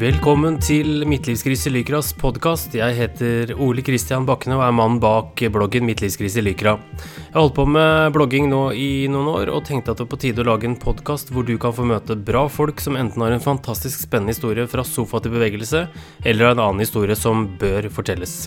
[0.00, 2.72] Velkommen til Midtlivskrise Lykras podkast.
[2.72, 6.72] Jeg heter Ole Kristian Bakkene og er mannen bak bloggen Midtlivskrise Lykra.
[6.78, 10.12] Jeg har holdt på med blogging nå i noen år og tenkte at det var
[10.14, 13.26] på tide å lage en podkast hvor du kan få møte bra folk som enten
[13.26, 15.84] har en fantastisk spennende historie fra sofa til bevegelse,
[16.24, 18.46] eller en annen historie som bør fortelles.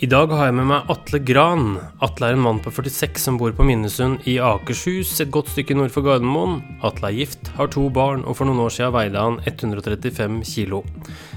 [0.00, 1.74] I dag har jeg med meg Atle Gran.
[2.00, 5.74] Atle er en mann på 46 som bor på Minnesund i Akershus, et godt stykke
[5.76, 6.62] nord for Gardermoen.
[6.88, 10.78] Atle er gift, har to barn, og for noen år siden veide han 135 kilo.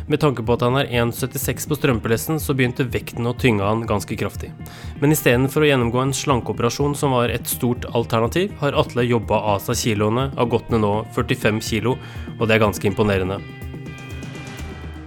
[0.08, 3.84] Med tanke på at han er 1,76 på strømpelesten, så begynte vekten å tynge han
[3.90, 4.54] ganske kraftig.
[5.04, 9.60] Men istedenfor å gjennomgå en slankeoperasjon som var et stort alternativ, har Atle jobba av
[9.68, 11.98] seg kiloene, har gått ned nå 45 kilo,
[12.38, 13.42] og det er ganske imponerende.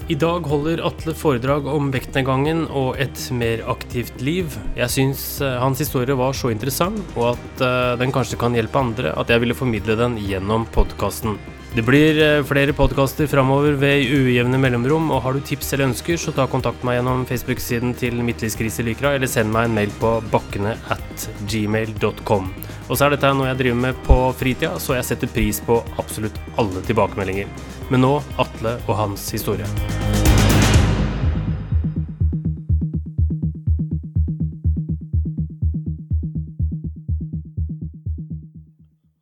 [0.07, 4.53] I dag holder Atle foredrag om vektnedgangen og et mer aktivt liv.
[4.79, 8.79] Jeg syns eh, hans historie var så interessant, og at eh, den kanskje kan hjelpe
[8.79, 11.35] andre, at jeg ville formidle den gjennom podkasten.
[11.75, 16.17] Det blir eh, flere podkaster framover ved ujevne mellomrom, og har du tips eller ønsker,
[16.21, 19.93] så ta kontakt med meg gjennom Facebook-siden til Midtlivskrise Lykra, eller send meg en mail
[20.01, 22.51] på bakkene at gmail.com.
[22.87, 25.83] Og så er dette noe jeg driver med på fritida, så jeg setter pris på
[25.99, 27.51] absolutt alle tilbakemeldinger.
[27.91, 30.06] Men nå Atle og hans historie.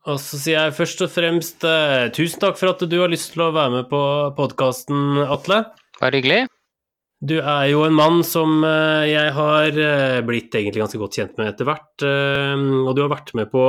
[0.05, 3.33] Og så sier jeg først og fremst eh, tusen takk for at du har lyst
[3.33, 4.01] til å være med på
[4.37, 5.63] podkasten, Atle.
[5.97, 6.43] Bare hyggelig.
[7.25, 11.41] Du er jo en mann som eh, jeg har eh, blitt egentlig ganske godt kjent
[11.41, 11.93] med etter hvert.
[12.05, 13.65] Eh, og du har vært med på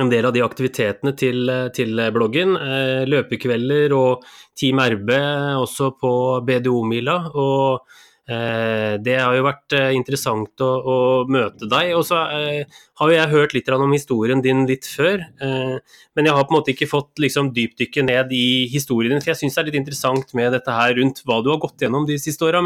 [0.00, 2.56] en del av de aktivitetene til, til bloggen.
[2.56, 4.24] Eh, løpekvelder og
[4.56, 5.12] Team RB
[5.60, 6.14] også på
[6.48, 7.18] BDO-mila.
[7.36, 10.96] Og eh, det har jo vært eh, interessant å, å
[11.30, 11.92] møte deg.
[11.98, 15.76] Og så eh, har jo jeg hørt litt om historien din litt før, eh,
[16.14, 19.32] men jeg har på en måte ikke fått liksom, dypdykke ned i historien din, for
[19.32, 22.06] jeg syns det er litt interessant med dette her rundt hva du har gått gjennom
[22.08, 22.62] de siste åra.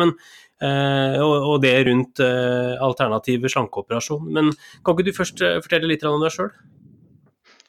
[0.65, 4.30] Og, det rundt alternativ slankeoperasjon.
[4.33, 4.53] Men
[4.86, 6.53] kan ikke du først fortelle litt om deg sjøl?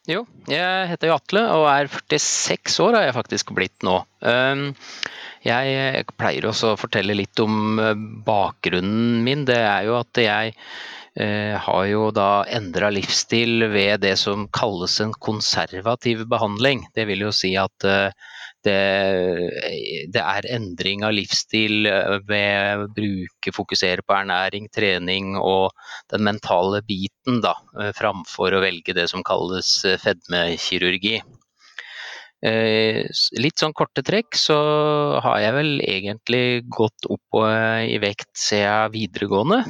[0.05, 3.97] Jo, jeg heter jo Atle og er 46 år har jeg faktisk blitt nå.
[4.21, 4.67] Ehm,
[5.45, 7.95] jeg pleier også å fortelle litt om eh,
[8.27, 9.45] bakgrunnen min.
[9.47, 10.55] Det er jo at jeg
[11.21, 16.87] eh, har jo da endra livsstil ved det som kalles en konservativ behandling.
[16.95, 18.09] Det vil jo si at eh,
[18.65, 25.71] det, det, er endring av livsstil eh, ved å bruke, fokusere på ernæring, trening og
[26.13, 31.19] den mentale biten, da, eh, framfor å velge det som kalles eh, fedmekirurgi.
[32.43, 34.57] Litt sånn korte trekk så
[35.23, 39.63] har jeg vel egentlig gått opp i vekt siden videregående.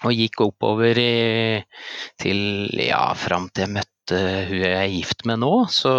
[0.00, 1.00] Og gikk oppover
[2.22, 2.40] til
[2.78, 5.92] ja, fram til jeg møtte hun jeg er gift med nå, så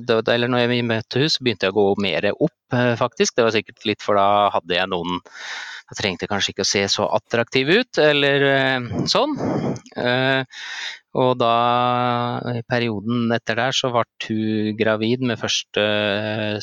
[0.00, 3.36] eller når jeg møtte hun, så begynte jeg å gå mer opp, eh, faktisk.
[3.36, 5.20] Det var sikkert litt for da hadde jeg noen
[5.94, 9.36] Jeg trengte kanskje ikke å se så attraktiv ut, eller eh, sånn.
[9.94, 10.42] Eh,
[11.14, 11.54] og da,
[12.58, 15.84] i perioden etter der, så ble hun gravid med første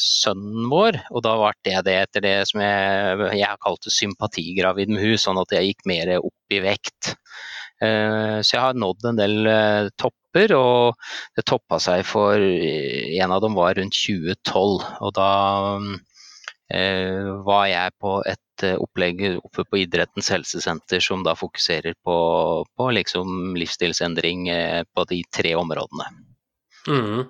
[0.03, 0.99] sønnen vår.
[1.15, 5.39] Og da ble det det etter det som jeg, jeg kalte sympatigravid med hun, sånn
[5.39, 7.15] at jeg gikk mer opp i vekt.
[7.81, 9.47] Så jeg har nådd en del
[9.97, 10.95] topp topper, og
[11.35, 14.83] det toppa seg for En av dem var rundt 2012.
[15.01, 15.79] Og da
[16.71, 22.17] eh, var jeg på et eh, opplegg oppe på Idrettens helsesenter som da fokuserer på,
[22.65, 26.09] på liksom livsstilsendring eh, på de tre områdene.
[26.89, 27.29] Mm.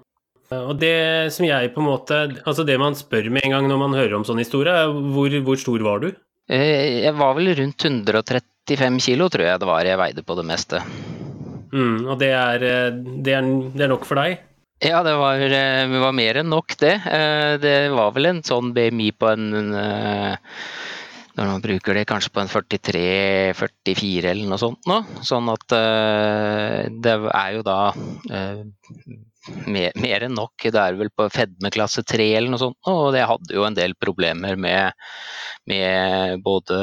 [0.51, 3.79] Og det som jeg på en måte Altså det man spør med en gang når
[3.79, 4.73] man hører om sånn historie,
[5.15, 6.11] hvor, hvor stor var du?
[6.51, 10.47] Eh, jeg var vel rundt 135 kilo, tror jeg det var jeg veide på det
[10.47, 10.81] meste.
[11.71, 12.63] Mm, og det er,
[13.23, 14.41] det, er, det er, nok for deg?
[14.83, 16.95] Ja, det var, det var, mer enn nok, det.
[17.63, 19.45] Det var vel en sånn BMI på en
[21.41, 24.99] Når man bruker det kanskje på en 43-44 eller noe sånt nå.
[25.25, 25.65] Sånn at
[27.01, 27.79] det er jo da
[29.65, 30.67] mer, mer, enn nok.
[30.69, 32.77] Det er vel på fedmeklasse 3 eller noe sånt.
[32.85, 34.93] nå, Og det hadde jo en del problemer med,
[35.65, 36.77] med både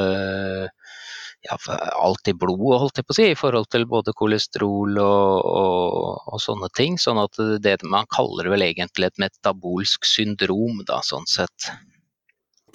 [1.47, 1.55] ja,
[1.95, 6.25] alt i blodet, holdt jeg på å si, i forhold til både kolesterol og, og,
[6.33, 6.99] og, sånne ting.
[6.99, 11.71] Sånn at det man kaller vel egentlig et metabolsk syndrom, da, sånn sett.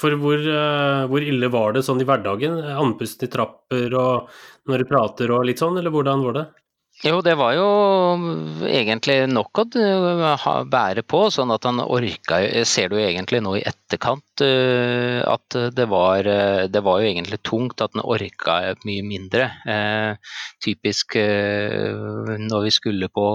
[0.00, 2.58] For hvor, uh, hvor, ille var det sånn i hverdagen?
[2.74, 4.34] Andpusten i trapper og
[4.68, 6.44] når du prater og litt sånn, eller hvordan var det?
[7.02, 7.64] Jo, det var jo
[8.70, 9.64] egentlig nok å
[10.70, 12.38] bære på, sånn at han orka
[12.70, 17.40] Ser du egentlig nå i etterkant eh, at det var, eh, det var jo egentlig
[17.42, 19.50] tungt at han orka mye mindre.
[19.66, 23.26] Eh, typisk når vi skulle på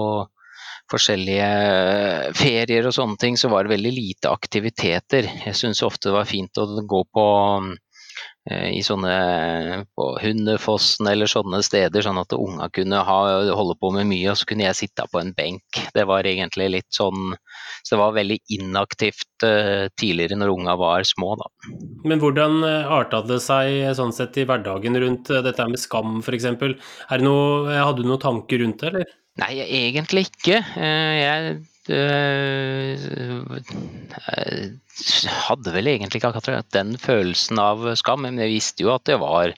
[0.90, 1.50] forskjellige
[2.38, 5.28] ferier og sånne ting, så var det veldig lite aktiviteter.
[5.46, 7.26] Jeg syns ofte det var fint å gå på
[8.48, 13.18] Eh, i sånne på Hundefossen eller sånne steder, sånn at unga kunne ha,
[13.52, 15.80] holde på med mye, og så kunne jeg sitte på en benk.
[15.92, 17.34] Det var egentlig litt sånn
[17.84, 21.46] Så det var veldig inaktivt uh, tidligere når unga var små, da.
[22.04, 26.48] Men hvordan arta det seg sånn sett i hverdagen rundt dette med skam f.eks.?
[27.08, 29.19] Hadde du noen tanker rundt det, eller?
[29.38, 30.58] Nei, egentlig ikke.
[30.74, 31.60] Jeg
[31.90, 33.00] Eh,
[35.46, 39.16] hadde vel egentlig ikke akkurat den følelsen av skam, men jeg visste jo at det
[39.22, 39.54] var,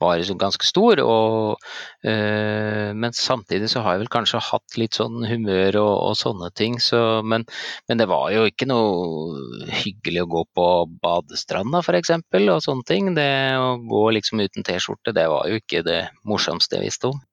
[0.00, 1.02] var liksom ganske stor.
[1.02, 1.58] Og,
[2.06, 6.50] øh, men samtidig så har jeg vel kanskje hatt litt sånn humør og, og sånne
[6.56, 6.78] ting.
[6.82, 7.44] Så, men,
[7.90, 10.66] men, det var jo ikke noe hyggelig å gå på
[11.02, 12.14] badestranda f.eks.
[12.14, 13.14] og sånne ting.
[13.18, 13.30] Det
[13.60, 17.24] å gå liksom uten T-skjorte, det var jo ikke det morsomste jeg visste om.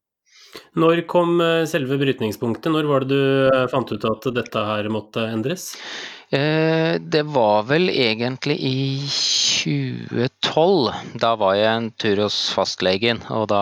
[0.77, 2.71] Når kom eh, selve brytningspunktet?
[2.73, 5.71] Når var det du eh, fant ut at dette her måtte endres?
[6.33, 10.89] Eh, det var vel egentlig i 2012.
[11.21, 13.61] Da var jeg en tur hos fastlegen, og da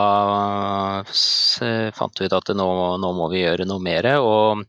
[1.11, 2.67] fant vi ut at nå,
[3.03, 4.07] nå må vi gjøre noe mer.
[4.23, 4.63] Og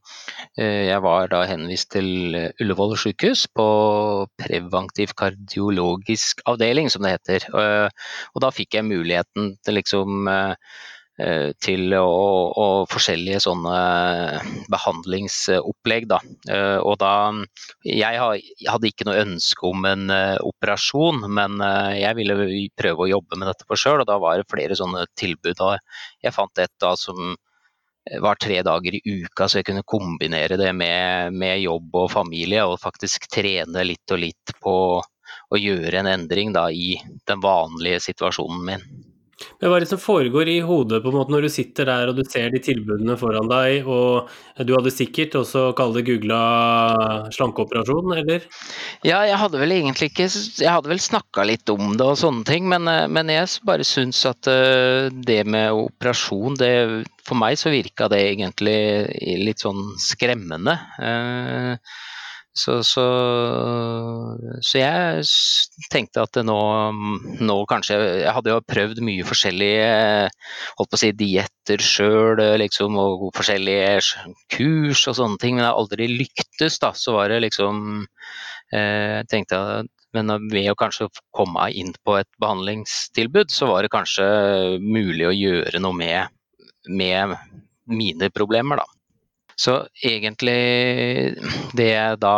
[0.58, 3.66] jeg var da henvist til Ullevål sykehus på
[4.42, 7.46] preventiv kardiologisk avdeling, som det heter.
[7.54, 10.26] Og da fikk jeg muligheten til liksom
[11.62, 13.76] til og, og, forskjellige sånne
[14.72, 16.08] behandlingsopplegg.
[16.08, 16.18] Da.
[16.48, 17.12] Eh, og da
[17.84, 21.60] jeg, hadde ikke noe ønske om en eh, operasjon, men
[21.98, 22.48] jeg ville
[22.78, 25.60] prøve å jobbe med dette for sjøl, og da var det flere sånne tilbud.
[26.24, 27.36] Jeg fant et da som
[28.20, 32.64] var tre dager i uka, så jeg kunne kombinere det med, med jobb og familie,
[32.66, 34.74] og faktisk trene litt og litt på
[35.52, 36.96] å gjøre en endring da, i
[37.28, 38.84] den vanlige situasjonen min.
[39.60, 42.10] Men Hva er det som foregår i hodet på en måte når du sitter der
[42.10, 44.30] og du ser de tilbudene foran deg, og
[44.66, 46.40] du hadde sikkert også kall det googla
[47.34, 48.46] slankeoperasjon, eller?
[49.06, 52.46] Ja, jeg hadde vel egentlig ikke Jeg hadde vel snakka litt om det og sånne
[52.48, 56.72] ting, men, eh, men jeg bare syns at eh, det med operasjon, det
[57.22, 58.78] For meg så virka det egentlig
[59.46, 60.74] litt sånn skremmende.
[60.98, 61.92] Eh,
[62.52, 63.04] så, så,
[64.60, 65.24] så, jeg
[65.92, 66.58] tenkte at nå,
[67.40, 69.86] nå, kanskje Jeg hadde jo prøvd mye forskjellige
[70.76, 74.20] holdt på å si dietter sjøl, liksom, og forskjellige
[74.52, 76.76] kurs og sånne ting, men jeg har aldri lyktes.
[76.82, 78.04] da, Så var det liksom
[78.76, 83.92] eh, tenkte at men ved å kanskje komme inn på et behandlingstilbud, så var det
[83.94, 84.26] kanskje
[84.84, 86.34] mulig å gjøre noe med,
[86.88, 87.32] med
[87.88, 89.01] mine problemer, da.
[89.56, 91.36] Så egentlig
[91.76, 92.36] det da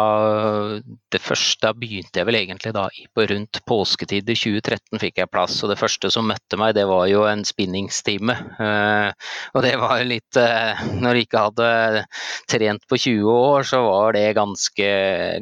[1.12, 5.61] Det første begynte jeg vel egentlig da på rundt påsketid i 2013 fikk jeg plass.
[5.62, 8.34] Og det første som møtte meg, det var jo en spinningstime.
[8.34, 11.69] Eh, og det var jo litt eh, Når jeg ikke hadde
[12.50, 14.90] trent på 20 år, så var det ganske,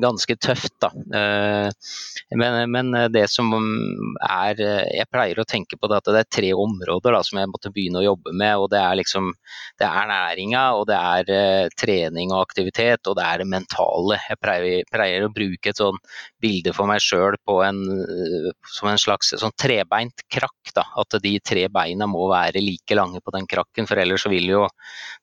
[0.02, 0.92] ganske tøft, da.
[0.92, 1.96] Eh,
[2.36, 6.52] men, men, det som er Jeg pleier å tenke på det at det er tre
[6.52, 8.60] områder da, som jeg måtte begynne å jobbe med.
[8.60, 9.32] Og det er liksom
[9.80, 14.18] Det er næringa, og det er trening og aktivitet, og det er det mentale.
[14.28, 15.98] Jeg pleier, å bruke et sånn
[16.42, 20.72] bilde for meg sjøl som en slags sånn trebeint krakk.
[20.74, 20.86] Da.
[21.00, 24.66] At de tre beina må være like lange på den krakken, for ellers vil jo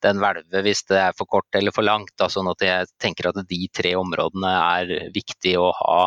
[0.03, 2.15] den hvelve hvis det er for kort eller for langt.
[2.19, 2.29] Da.
[2.31, 6.01] Sånn at jeg tenker at de tre områdene er viktig å ha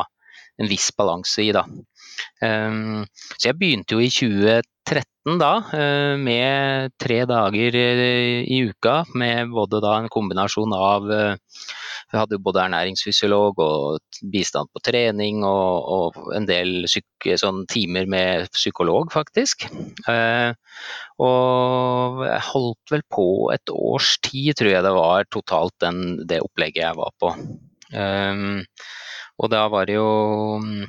[0.60, 1.50] en viss balanse i.
[1.54, 1.64] Da.
[2.42, 3.04] Um,
[3.36, 9.52] så jeg begynte jo i 2013 da, uh, med tre dager uh, i uka, med
[9.54, 11.06] både da en kombinasjon av
[12.12, 17.62] Vi hadde jo både ernæringsfysiolog og bistand på trening og, og en del syke, sånn
[17.72, 19.64] timer med psykolog, faktisk.
[21.24, 26.42] og jeg holdt vel på et års tid, tror jeg det var totalt den, det
[26.44, 27.32] opplegget jeg var på.
[27.96, 28.60] Um,
[29.40, 30.10] og da var det jo
[30.62, 30.84] mm,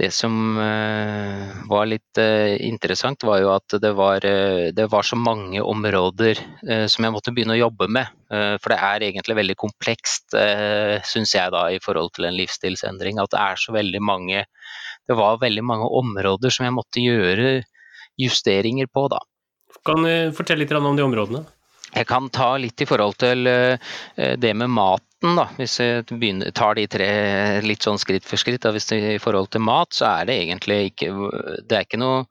[0.00, 5.04] det som uh, var litt uh, interessant, var jo at det var, uh, det var
[5.04, 6.40] så mange områder
[6.88, 8.08] som jeg måtte begynne å jobbe med.
[8.30, 10.34] for det er egentlig veldig komplekst,
[11.08, 13.18] syns jeg da, i forhold til en livsstilsendring.
[13.18, 14.44] At det er så veldig mange
[15.08, 17.64] Det var veldig mange områder som jeg måtte gjøre
[18.20, 19.18] justeringer på, da.
[19.86, 21.42] Kan du fortelle litt om de områdene?
[21.96, 26.50] Jeg kan ta litt i forhold til det med mat maten, da, hvis jeg begynner,
[26.52, 30.06] tar de tre litt sånn skritt for skritt, da, det, i forhold til mat, så
[30.20, 31.10] er det egentlig ikke
[31.68, 32.26] Det er ikke noe,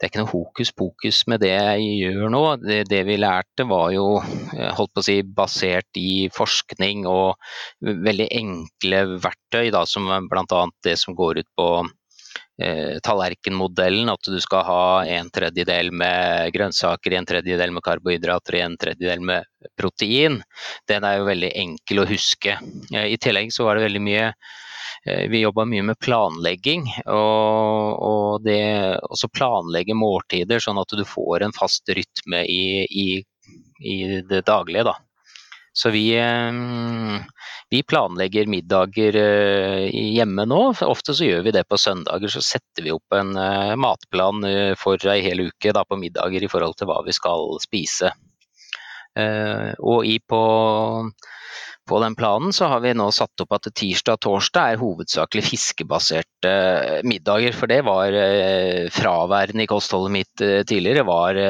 [0.00, 2.42] er ikke noe hokus pokus med det jeg gjør nå.
[2.62, 7.36] Det, det, vi lærte var jo holdt på å si, basert i forskning og
[7.80, 10.66] veldig enkle verktøy, da, som bl.a.
[10.84, 11.90] det som går ut på eh,
[13.04, 18.76] tallerkenmodellen, at du skal ha en tredjedel med grønnsaker, en tredjedel med karbohydrater og en
[18.80, 19.48] tredjedel med
[19.80, 20.40] protein,
[20.88, 22.56] den er jo veldig enkel å huske.
[22.92, 28.00] Eh, I tillegg så var det veldig mye eh, vi jobba mye med planlegging, og,
[28.10, 28.62] og det
[29.08, 33.08] også planlegge måltider sånn at du får en fast rytme i, i,
[33.84, 34.90] i det daglige.
[34.92, 34.98] da.
[35.72, 36.52] Så vi, eh,
[37.70, 40.62] vi, planlegger middager eh, hjemme nå.
[40.82, 42.32] Ofte så gjør vi det på søndager.
[42.32, 44.42] Så setter vi opp en eh, matplan
[44.80, 48.12] for ei hel uke da, på middager i forhold til hva vi skal spise.
[49.20, 50.40] Og i på
[51.90, 55.42] på den planen så har vi nå satt opp at tirsdag og torsdag er hovedsakelig
[55.48, 57.56] fiskebaserte eh, middager.
[57.56, 61.02] For det var eh, fraværende i kostholdet mitt eh, tidligere.
[61.08, 61.40] Var,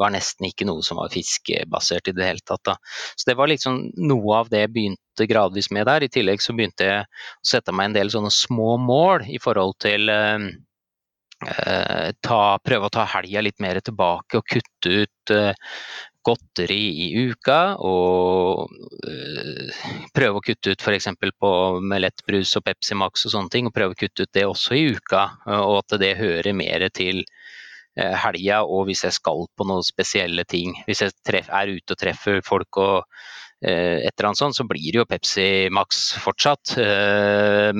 [0.00, 2.62] var nesten ikke noe som var fiskebasert i det hele tatt.
[2.68, 2.76] Da.
[3.16, 6.04] Så det var liksom noe av det jeg begynte gradvis med der.
[6.04, 9.78] I tillegg så begynte jeg å sette meg en del sånne små mål i forhold
[9.80, 10.12] til
[12.20, 15.32] ta, prøve å ta helga litt mer tilbake og kutte ut
[16.26, 18.68] godteri i uka, og
[19.08, 19.80] øh,
[20.16, 21.08] prøve å kutte ut f.eks.
[21.16, 24.76] med lettbrus og Pepsi Max og sånne ting, og prøve å kutte ut det også
[24.76, 25.26] i uka.
[25.56, 30.44] Og at det hører mer til øh, helga, og hvis jeg skal på noen spesielle
[30.48, 30.76] ting.
[30.88, 34.68] Hvis jeg treff, er ute og treffer folk og øh, et eller annet sånt, så
[34.68, 36.76] blir det jo Pepsi Max fortsatt.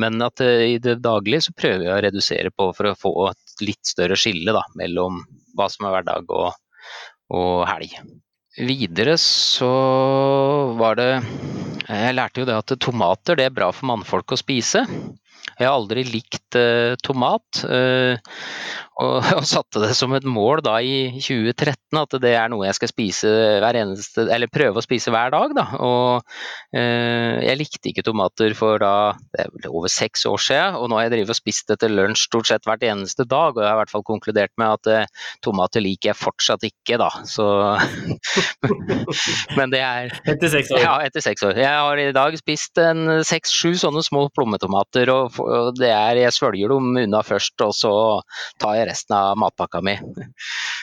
[0.01, 3.69] Men at i det daglige så prøver jeg å redusere på for å få et
[3.69, 5.21] litt større skille da, mellom
[5.59, 6.57] hva som er hverdag og,
[7.37, 8.01] og helg.
[8.59, 9.67] Videre så
[10.75, 11.11] var det
[11.87, 14.83] Jeg lærte jo det at tomater det er bra for mannfolk å spise.
[15.61, 17.65] Jeg har aldri likt eh, tomat.
[17.69, 18.17] eh,
[19.01, 22.77] og, og, satte det som et mål da i 2013 at det er noe jeg
[22.79, 25.53] skal spise hver eneste, eller prøve å spise hver dag.
[25.57, 25.67] Da.
[25.85, 30.89] Og eh, jeg likte ikke tomater for da det er over seks år siden, og
[30.89, 33.53] nå har jeg drevet og spist det til lunsj stort sett hvert eneste dag.
[33.53, 35.13] Og jeg har i hvert fall konkludert med at
[35.45, 37.11] tomater liker jeg fortsatt ikke, da.
[37.29, 37.47] Så
[39.59, 40.83] Men det er Etter seks år?
[40.83, 41.57] Ja, etter seks år.
[41.61, 45.11] Jeg har i dag spist en seks-sju sånne små plommetomater.
[45.13, 47.93] og og det er, jeg svølger dem unna først, og så
[48.63, 49.97] tar jeg resten av matpakka mi.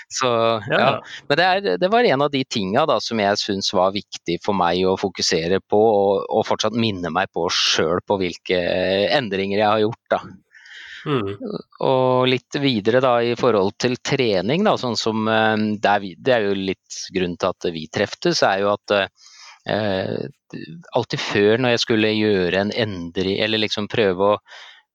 [0.07, 0.29] Så,
[0.71, 1.01] ja.
[1.27, 4.37] Men det, er, det, var en av de tinga da, som jeg syns var viktig
[4.45, 8.61] for meg å fokusere på, og, og fortsatt minne meg på sjøl på hvilke
[9.17, 10.05] endringer jeg har gjort.
[10.15, 10.21] da.
[11.07, 11.35] Mm.
[11.87, 16.35] Og litt videre da i forhold til trening, da, sånn som eh, det er, det
[16.35, 19.07] er, jo litt grunnen til at vi treftes, er jo at eh,
[19.67, 24.37] alltid før når jeg skulle gjøre en endring, eller liksom prøve å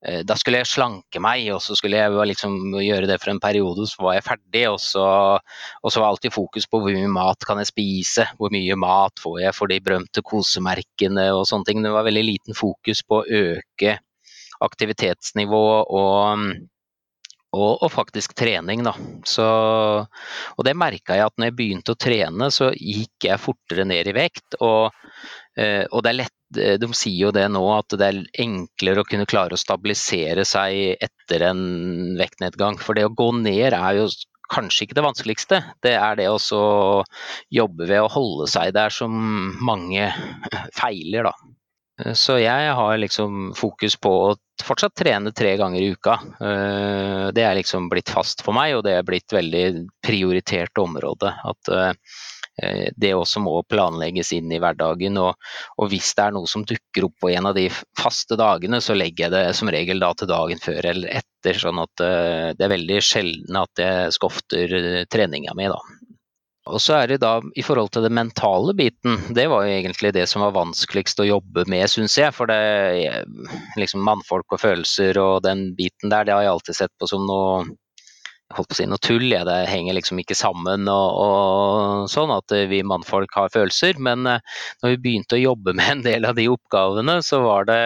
[0.05, 3.41] eh, da skulle jeg slanke meg, og så skulle jeg liksom gjøre det for en
[3.43, 4.63] periode, så var jeg ferdig.
[4.71, 5.05] Og så,
[5.39, 9.21] og så var alltid fokus på hvor mye mat kan jeg spise, hvor mye mat
[9.23, 11.85] får jeg for de berømte kosemerkene og sånne ting.
[11.85, 13.97] Det var veldig liten fokus på å øke
[14.63, 16.43] aktivitetsnivået og
[17.53, 18.95] og, og, faktisk trening, da.
[19.29, 19.45] Så,
[20.57, 24.09] og det merka jeg at når jeg begynte å trene, så gikk jeg fortere ned
[24.09, 24.57] i vekt.
[24.65, 24.89] Og,
[25.59, 29.03] eh, og det er lett, eh, de sier jo det nå, at det er enklere
[29.03, 31.63] å kunne klare å stabilisere seg etter en
[32.19, 32.81] vektnedgang.
[32.81, 34.09] For det å gå ned er jo
[34.53, 35.63] kanskje ikke det vanskeligste.
[35.85, 36.39] Det er det å
[37.53, 39.13] jobbe ved å holde seg der som
[39.61, 40.09] mange
[40.79, 41.37] feiler, da.
[42.05, 46.19] Eh, så jeg har liksom fokus på å fortsatt trene tre ganger i uka.
[46.39, 49.65] Eh, det er liksom blitt fast for meg, og det er blitt veldig
[50.05, 51.33] prioritert område.
[51.43, 51.93] At eh,
[53.01, 55.17] det også må planlegges inn i hverdagen.
[55.17, 55.33] Og,
[55.79, 57.65] og, hvis det er noe som dukker opp på en av de
[57.99, 61.57] faste dagene, så legger jeg det som regel da til dagen før eller etter.
[61.59, 64.77] Sånn at det er veldig sjelden at jeg skofter
[65.11, 65.81] treninga mi, da.
[66.71, 70.13] Og så er det da i forhold til den mentale biten, det var jo egentlig
[70.15, 72.31] det som var vanskeligst å jobbe med, syns jeg.
[72.35, 73.25] For det
[73.79, 77.25] liksom mannfolk og følelser og den biten der, det har jeg alltid sett på som
[77.27, 77.65] noe
[78.57, 82.53] holdt på å si noe tull, det henger liksom ikke sammen og, og, sånn at
[82.69, 83.99] vi mannfolk har følelser.
[84.03, 87.67] Men eh, når vi begynte å jobbe med en del av de oppgavene, så var
[87.69, 87.81] det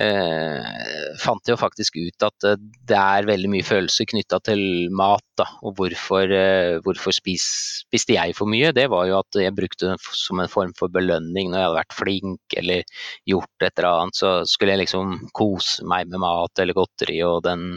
[0.00, 4.62] eh, fant jeg jo faktisk ut at eh, det er veldig mye følelser knytta til
[4.96, 5.24] mat.
[5.38, 7.46] Da, og hvorfor, eh, hvorfor spis,
[7.86, 8.72] spiste jeg for mye?
[8.76, 11.80] Det var jo at jeg brukte det som en form for belønning når jeg hadde
[11.80, 14.20] vært flink eller gjort et eller annet.
[14.20, 17.74] Så skulle jeg liksom kose meg med mat eller godteri og den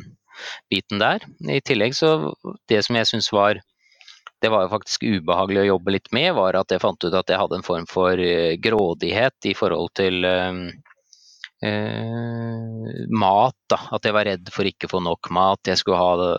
[0.72, 1.26] biten der.
[1.48, 2.34] I tillegg så
[2.72, 3.62] det som jeg syns var
[4.44, 7.32] det var jo faktisk ubehagelig å jobbe litt med, var at jeg fant ut at
[7.32, 10.28] jeg hadde en form for eh, grådighet i forhold til
[11.66, 13.80] eh, mat, da.
[13.96, 15.62] At jeg var redd for ikke å få nok mat.
[15.68, 16.30] Jeg skulle, ha,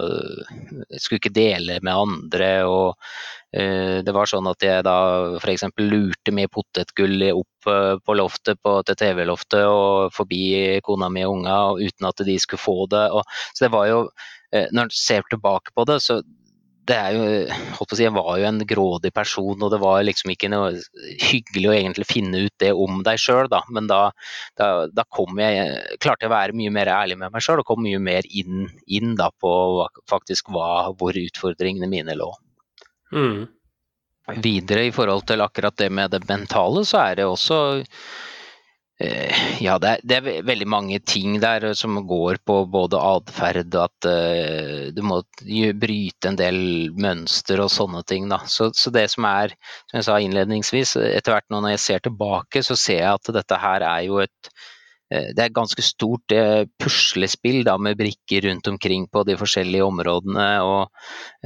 [0.92, 2.50] jeg skulle ikke dele med andre.
[2.71, 3.09] og
[3.56, 4.97] eh, Det var sånn at jeg da
[5.40, 5.66] f.eks.
[5.83, 11.61] lurte med potetgull opp eh, på loftet på TV-loftet og forbi kona mi og unga
[11.83, 13.06] uten at de skulle få det.
[13.12, 14.02] Og, så det var jo,
[14.52, 16.21] eh, Når en ser tilbake på det, så
[16.87, 17.23] det er jo,
[17.78, 20.50] holdt på å si, jeg var jo en grådig person, og det var liksom ikke
[20.52, 20.71] noe
[21.25, 23.50] hyggelig å egentlig finne ut det om deg sjøl.
[23.75, 24.00] Men da,
[24.59, 27.69] da, da, kom jeg Klarte jeg å være mye mer ærlig med meg sjøl og
[27.69, 29.50] kom mye mer inn, inn da på
[30.11, 32.31] faktisk hva, hvor utfordringene mine lå.
[33.14, 33.47] Mm.
[34.43, 37.61] Videre i forhold til akkurat det med det mentale, så er det også
[38.97, 44.09] ja, det er, det er, veldig mange ting der som går på både atferd at
[44.09, 45.19] uh, du må
[45.76, 46.61] bryte en del
[46.97, 48.31] mønster og sånne ting.
[48.33, 48.41] Da.
[48.49, 49.53] Så, så, det som er,
[49.91, 53.61] som jeg sa innledningsvis, etter hvert når jeg ser tilbake, så ser jeg at dette
[53.67, 54.57] her er jo et
[55.07, 56.33] det er et ganske stort
[56.83, 60.47] puslespill da, med brikker rundt omkring på de forskjellige områdene.
[60.67, 60.91] og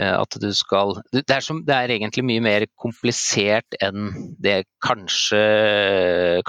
[0.00, 5.45] at du skal det er, som, det er egentlig mye mer komplisert enn det kanskje,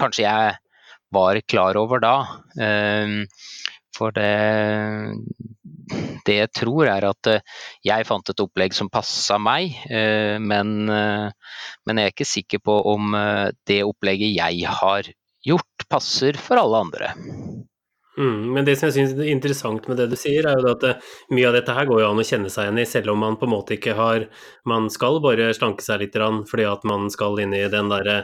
[0.00, 0.56] kanskje jeg
[1.12, 2.16] var klar over da.
[2.60, 3.26] Ehm,
[3.96, 4.32] for det,
[6.26, 7.42] det jeg tror er at eh,
[7.84, 12.62] jeg fant et opplegg som passa meg, eh, men, eh, men, jeg er ikke sikker
[12.64, 13.12] på om
[13.68, 15.12] det opplegget jeg har
[15.44, 17.12] gjort, passer for alle andre.
[18.12, 21.04] Mm, men det som jeg synes er interessant med det du sier, er jo at
[21.32, 23.38] mye av dette her går jo an å kjenne seg igjen i, selv om man
[23.40, 24.26] på en måte ikke har
[24.68, 26.18] Man skal bare slanke seg litt
[26.50, 28.22] fordi at man skal inn i den derre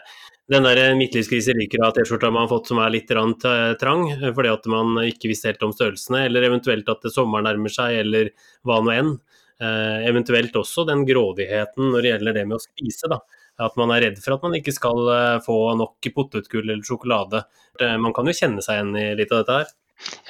[0.49, 4.69] den der midtlivskrise liker av T-skjorta man har fått som er litt trang, fordi at
[4.73, 8.31] man ikke visste helt om størrelsene, eller eventuelt at sommeren nærmer seg, eller
[8.65, 9.17] hva nå enn.
[9.59, 13.11] Eh, eventuelt også den grådigheten når det gjelder det med å spise.
[13.11, 13.19] da.
[13.59, 17.43] At man er redd for at man ikke skal eh, få nok potetgull eller sjokolade.
[17.81, 19.75] Eh, man kan jo kjenne seg igjen i litt av dette her.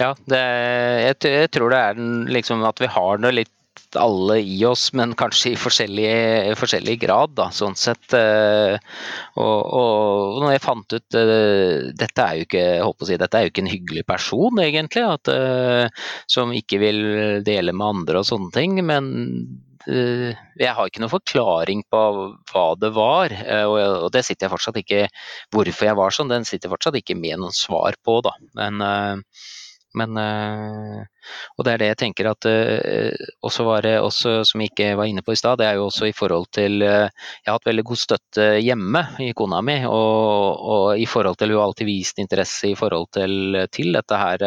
[0.00, 0.40] Ja, det,
[1.04, 3.54] jeg, jeg, tror det er den, liksom at vi har det litt
[3.97, 6.09] alle i oss, men kanskje i forskjellig,
[6.59, 8.12] forskjellig grad, da, sånn sett.
[8.16, 8.75] Eh,
[9.40, 13.38] og, og når jeg fant ut uh, Dette er jo ikke håper å si, dette
[13.38, 17.00] er jo ikke en hyggelig person, egentlig, at, uh, som ikke vil
[17.47, 18.78] dele med andre og sånne ting.
[18.85, 19.09] Men
[19.88, 22.00] jeg har ikke noen forklaring på
[22.50, 23.33] hva det var,
[23.71, 25.07] og, det sitter jeg fortsatt ikke
[25.54, 28.35] Hvorfor jeg var sånn, den sitter jeg fortsatt ikke med noen svar på, da.
[28.59, 28.83] Men
[29.97, 31.04] men eh,
[31.58, 34.93] Og det er det jeg tenker at eh, også var det også, som jeg ikke
[34.99, 37.58] var inne på i stad, det er jo også i forhold til eh, Jeg har
[37.58, 41.69] hatt veldig god støtte hjemme i kona mi, og, og i forhold til Hun har
[41.69, 44.45] alltid vist interesse i forhold til, til dette her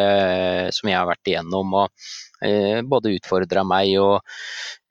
[0.76, 1.74] som jeg har vært igjennom.
[1.84, 1.90] og
[2.90, 4.24] både utfordra meg og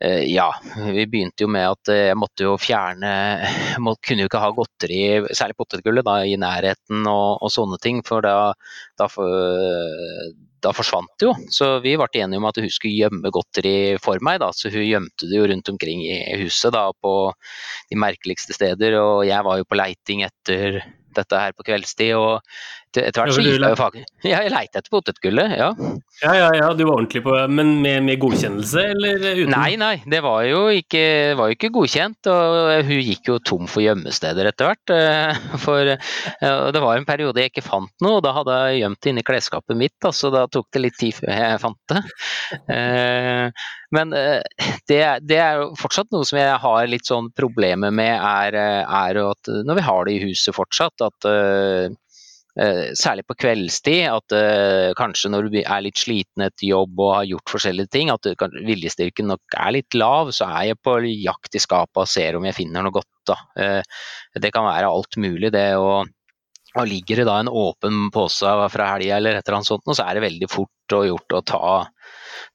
[0.01, 0.47] ja,
[0.95, 3.11] vi begynte jo med at jeg måtte jo fjerne
[3.85, 5.01] må, Kunne jo ikke ha godteri,
[5.35, 8.05] særlig potetgullet, da, i nærheten og, og sånne ting.
[8.07, 8.53] For da,
[9.01, 9.09] da,
[10.65, 11.35] da forsvant det jo.
[11.53, 14.41] Så vi ble enige om at hun skulle gjemme godteri for meg.
[14.43, 14.51] Da.
[14.57, 17.15] Så hun gjemte det jo rundt omkring i huset da, på
[17.91, 18.99] de merkeligste steder.
[19.01, 20.83] Og jeg var jo på leiting etter
[21.17, 22.15] dette her på kveldstid.
[22.15, 22.41] og
[22.99, 23.97] etter hvert så gikk jeg jo fag...
[24.31, 25.71] Ja, jeg leita etter potetgullet, ja.
[26.21, 29.55] Ja, ja, ja, du var ordentlig på Men med, med godkjennelse, eller uten?
[29.55, 31.03] Nei, nei, det var jo ikke,
[31.39, 32.31] var jo ikke godkjent.
[32.31, 34.95] Og hun gikk jo tom for gjemmesteder etter hvert.
[34.95, 39.01] Eh, for det var en periode jeg ikke fant noe, og da hadde jeg gjemt
[39.01, 42.05] det inni klesskapet mitt, så altså, da tok det litt tid før jeg fant det.
[42.71, 43.51] Eh,
[43.95, 48.13] men eh, det, det er jo fortsatt noe som jeg har litt sånn problemer med,
[48.17, 51.91] er, er at når vi har det i huset fortsatt, at Eh,
[52.99, 57.29] særlig på kveldstid, at uh, kanskje når du er litt sliten etter jobb og har
[57.31, 61.57] gjort forskjellige ting, at uh, viljestyrken nok er litt lav, så er jeg på jakt
[61.57, 63.33] i skapet og ser om jeg finner noe godt.
[63.57, 63.81] Uh,
[64.37, 65.71] det kan være alt mulig, det.
[65.81, 66.11] Og,
[66.77, 70.05] og ligger det da en åpen pose fra helga eller et eller annet sånt, så
[70.05, 71.73] er det veldig fort og gjort å ta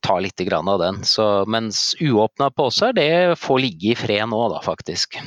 [0.05, 1.03] ta litt av den.
[1.03, 5.17] Så, mens uåpna poser, det får ligge i fred nå, da, faktisk.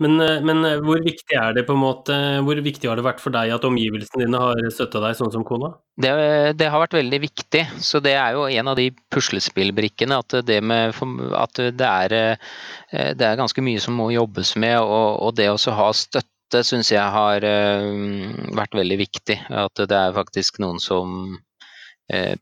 [0.00, 2.16] Men, eh, men, eh, hvor viktig er det på en måte,
[2.46, 5.44] hvor viktig har det vært for deg at omgivelsene dine har støtta deg, sånn som
[5.44, 5.74] kona?
[6.00, 6.12] Det,
[6.56, 7.66] det, har vært veldig viktig.
[7.84, 10.22] Så det er jo en av de puslespillbrikkene.
[10.24, 10.96] At det, med,
[11.36, 14.80] at det, er, eh, det er ganske mye som må jobbes med.
[14.80, 17.40] Og, og det å ha støtte syns jeg har
[18.52, 19.38] vært veldig viktig.
[19.48, 21.38] At det er faktisk noen som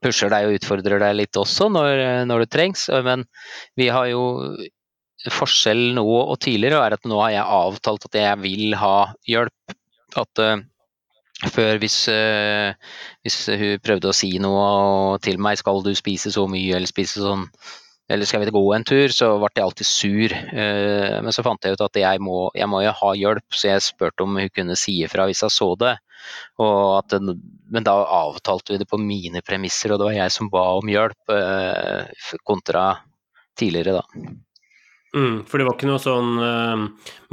[0.03, 2.89] pusher deg og utfordrer deg litt også når, når, det trengs.
[3.07, 3.25] Men
[3.79, 4.23] vi har jo
[5.29, 8.97] forskjell nå og tidligere er at nå har jeg avtalt at jeg vil ha
[9.29, 9.77] hjelp.
[10.21, 10.57] At uh,
[11.53, 12.73] før hvis, uh,
[13.25, 17.23] hvis, hun prøvde å si noe til meg, skal du spise så mye eller spise
[17.23, 17.47] sånn
[18.11, 20.33] eller skal vi gå en tur, så ble jeg alltid sur.
[20.51, 23.85] Men så fant jeg ut at jeg må, jeg må jo ha hjelp, så jeg
[23.87, 25.93] spurte om hun kunne si ifra hvis jeg så det.
[26.61, 27.21] Og det,
[27.71, 30.91] men da avtalte vi det på mine premisser, og det var jeg som ba om
[30.91, 32.85] hjelp, eh, kontra
[33.59, 34.31] tidligere, da.
[35.11, 36.83] Mm, for det var ikke noe sånn uh,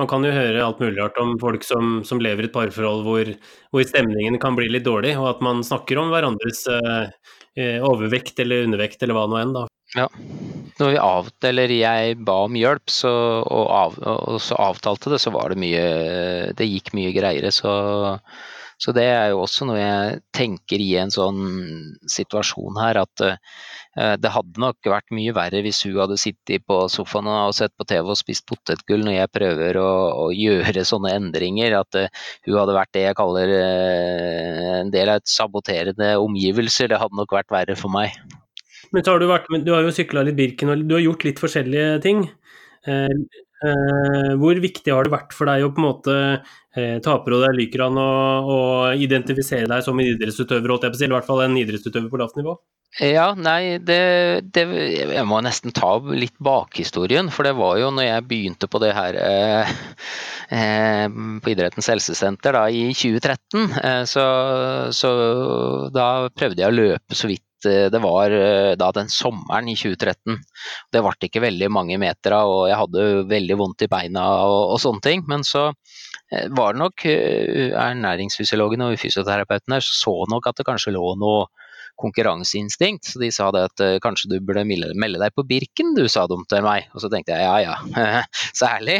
[0.02, 3.04] Man kan jo høre alt mulig rart om folk som, som lever i et parforhold
[3.06, 3.30] hvor,
[3.69, 7.06] hvor, stemningen kan bli litt dårlig, og at man snakker om hverandres uh,
[7.86, 9.67] overvekt eller undervekt eller hva nå enn, da.
[9.95, 10.08] Ja.
[10.78, 13.12] Når vi av, eller jeg ba om hjelp så,
[13.45, 15.86] og, av, og, så avtalte det, så var det mye
[16.58, 17.71] Det gikk mye greiere, så,
[18.78, 21.42] så det er jo også noe jeg tenker i en sånn
[22.13, 23.38] situasjon her, at uh,
[24.22, 27.88] det hadde nok vært mye verre hvis hun hadde sittet på sofaen og sett på
[27.90, 29.92] TV og spist potetgull når jeg prøver å,
[30.24, 31.80] å gjøre sånne endringer.
[31.82, 36.94] At uh, hun hadde vært det jeg kaller uh, en del av et saboterende omgivelser.
[36.94, 38.13] Det hadde nok vært verre for meg.
[38.94, 41.42] Men har du vært Du har jo sykla litt Birken, og du har gjort litt
[41.42, 42.24] forskjellige ting.
[42.88, 43.16] Eh,
[43.68, 46.16] eh, hvor viktig har det vært for deg å på en måte
[46.78, 48.10] eh, ta på deg han å,
[48.48, 48.58] å,
[48.96, 52.10] identifisere deg som en idrettsutøver, holdt jeg på å si, i hvert fall en idrettsutøver
[52.12, 52.58] på lavt nivå?
[53.04, 54.63] Ja, nei, det, det,
[55.12, 57.30] Jeg må nesten ta litt bakhistorien.
[57.34, 59.74] For det var jo når jeg begynte på det her eh,
[60.56, 61.06] eh,
[61.44, 64.26] på Idrettens helsesenter da, i 2013, eh, så,
[64.96, 65.12] så
[65.94, 68.30] da prøvde jeg å løpe så vidt Eh, det var
[68.78, 70.38] da den sommeren i 2013.
[70.94, 74.76] Det ble ikke veldig mange meter av, og jeg hadde veldig vondt i beina og,
[74.76, 75.24] og sånne ting.
[75.30, 75.72] Men så
[76.28, 81.46] var det nok ernæringsfysiologen og fysioterapeuten her så nok at det kanskje lå noe
[81.98, 83.06] konkurranseinstinkt.
[83.06, 86.28] Så de sa det at uh, kanskje du burde melde deg på Birken, du, sa
[86.30, 86.88] de til meg.
[86.94, 88.22] Og så tenkte jeg ja ja,
[88.62, 89.00] særlig.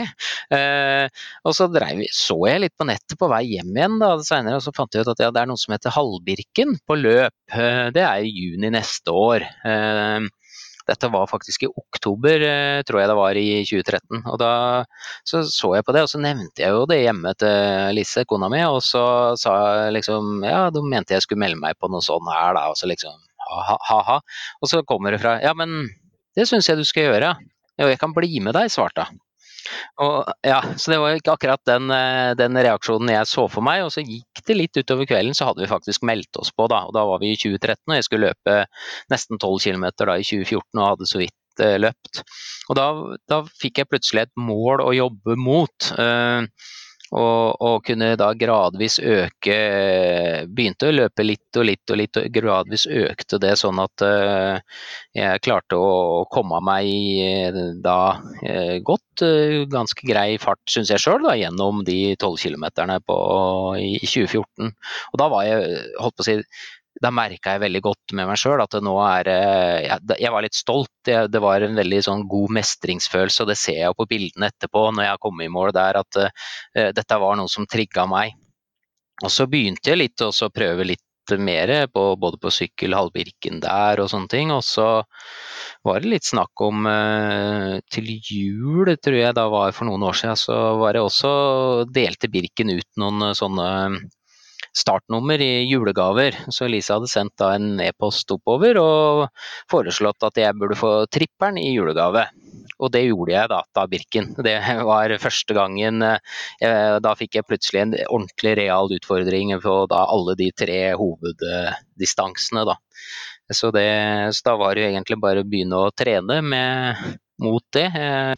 [1.46, 4.66] Og så drev, så jeg litt på nettet på vei hjem igjen da, senere, og
[4.66, 7.36] så fant jeg ut at ja, det er noe som heter Halvbirken på løp.
[7.94, 9.46] Det er i juni neste år.
[10.88, 12.46] Dette var faktisk i oktober,
[12.88, 14.24] tror jeg det var, i 2013.
[14.24, 14.52] Og da
[15.28, 18.50] så, så jeg på det, og så nevnte jeg jo det hjemme til Lise, kona
[18.54, 19.04] mi, og så
[19.40, 22.68] sa jeg liksom Ja, de mente jeg skulle melde meg på noe sånn her, da.
[22.72, 23.16] Og så liksom
[23.48, 24.20] ha-ha.
[24.62, 25.90] Og så kommer det fra Ja, men
[26.38, 27.36] det syns jeg du skal gjøre.
[27.78, 29.22] Jo, jeg kan bli med deg, svarte hun.
[30.04, 33.84] Og, ja, så det var ikke akkurat den, eh, den, reaksjonen jeg så for meg.
[33.86, 36.84] Og så gikk det litt utover kvelden, så hadde vi faktisk meldt oss på, da.
[36.88, 38.58] Og da var vi i 2013, og jeg skulle løpe
[39.14, 42.24] nesten 12 km da i 2014 og hadde så vidt uh, løpt.
[42.70, 42.88] Og da,
[43.32, 45.92] da, fikk jeg plutselig et mål å jobbe mot.
[45.98, 46.46] Uh,
[47.16, 49.56] og, og, kunne da gradvis øke
[50.52, 54.58] Begynte å løpe litt og litt og litt, og gradvis økte det sånn at uh,
[55.16, 56.90] jeg klarte å komme meg
[57.54, 59.24] uh, da uh, godt,
[59.72, 64.74] ganske grei fart, syns jeg sjøl, gjennom de tolv kilometerne i 2014.
[65.14, 66.38] Og da var jeg, holdt på å si
[67.04, 70.94] da merka jeg veldig godt med meg sjøl at nå er Jeg var litt stolt.
[71.06, 75.06] Det var en veldig sånn god mestringsfølelse, og det ser jeg på bildene etterpå når
[75.06, 78.34] jeg har kommet i mål der, at uh, dette var noe som trigga meg.
[79.24, 81.04] Og så begynte jeg litt å prøve litt
[81.36, 84.52] mer, på, både på sykkel, halvbirken der og sånne ting.
[84.56, 84.88] Og så
[85.84, 86.88] var det litt snakk om
[87.92, 91.32] til jul, tror jeg da var for noen år siden, så var det også
[91.92, 93.68] delte Birken ut noen sånne
[94.78, 96.38] startnummer i julegaver.
[96.54, 99.24] Så Elise hadde sendt da en e-post oppover og
[99.72, 102.28] foreslått at jeg burde få tripperen i julegave.
[102.78, 104.32] Og det gjorde jeg da, da Birken.
[104.46, 110.04] Det var første gangen eh, Da fikk jeg plutselig en ordentlig real utfordring på da
[110.14, 112.78] alle de tre hoveddistansene, da.
[113.54, 113.88] Så, det,
[114.36, 117.86] så da var det egentlig bare å begynne å trene med mot det.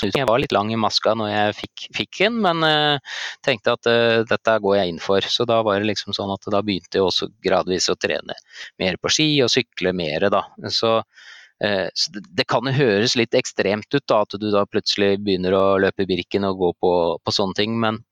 [0.04, 3.90] Jeg var litt lang i maska når jeg fikk, fikk den, men uh, tenkte at
[3.90, 5.24] uh, dette går jeg inn for.
[5.24, 8.36] Så da var det liksom sånn at da begynte jeg også gradvis å trene
[8.82, 10.44] mer på ski og sykle mer, da.
[10.74, 14.68] Så, uh, så det, det, kan jo høres litt ekstremt ut da, at du da
[14.68, 18.04] plutselig begynner å løpe Birken og gå på, på sånne ting, men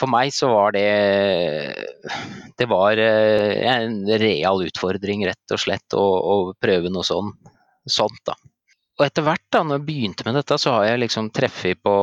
[0.00, 0.86] for meg så var det
[2.58, 7.30] Det var en real utfordring, rett og slett, å, å prøve noe sånn,
[7.86, 8.34] sånt, da
[9.02, 11.94] og etter hvert, da når jeg begynte med dette, så har jeg liksom treffet på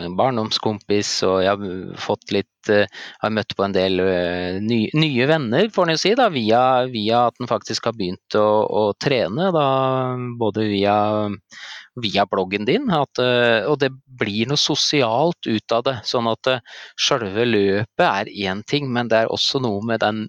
[0.00, 2.82] en barndomskompis, og jeg har fått litt uh,
[3.22, 6.62] Har møtt på en del uh, nye, nye, venner, får en jo si, da, via,
[6.90, 9.52] via, at en faktisk har begynt å, å trene.
[9.54, 9.66] Da,
[10.40, 10.96] både via,
[12.02, 15.98] via bloggen din, at, uh, og det blir noe sosialt ut av det.
[16.10, 16.56] Sånn at
[16.98, 20.26] sjølve løpet er én ting, men det er også noe med den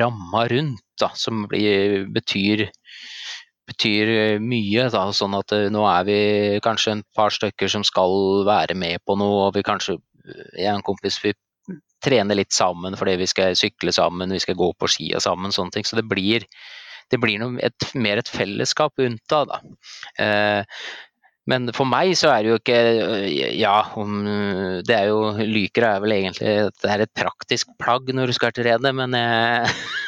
[0.00, 2.68] ramma rundt da, som blir, betyr
[3.68, 4.88] betyr eh, mye.
[4.92, 6.18] Da, sånn at eh, nå er vi
[6.64, 10.70] kanskje en par stykker som skal være med på noe, og vi kanskje eh, Jeg
[10.72, 11.34] og en kompis vi
[12.04, 15.78] trener litt sammen fordi vi skal sykle sammen, vi skal gå på skia sammen, sånne
[15.78, 15.88] ting.
[15.88, 16.44] Så det blir,
[17.12, 19.44] det blir noe, et, mer et fellesskap unnta.
[19.48, 19.62] Da.
[20.20, 20.84] Eh,
[21.48, 22.76] men for meg så er det jo ikke
[23.60, 24.22] Ja, om,
[24.88, 28.54] det er jo Lykra er vel egentlig det er et praktisk plagg når du skal
[28.56, 29.74] trene, men jeg,